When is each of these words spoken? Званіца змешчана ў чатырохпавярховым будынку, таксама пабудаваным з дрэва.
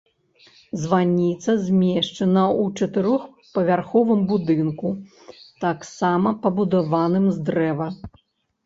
Званіца 0.85 1.53
змешчана 1.65 2.43
ў 2.61 2.63
чатырохпавярховым 2.81 4.19
будынку, 4.33 4.87
таксама 5.67 6.29
пабудаваным 6.45 7.25
з 7.39 7.47
дрэва. 7.49 7.87